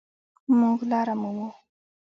مونږ 0.59 0.79
لاره 0.89 1.13
مومو 1.21 1.49